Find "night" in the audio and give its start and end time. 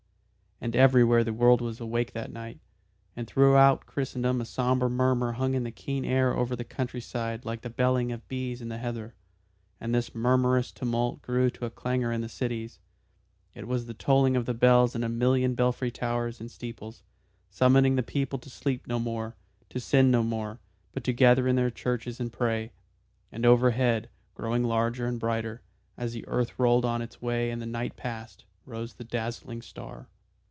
2.31-2.59, 27.65-27.95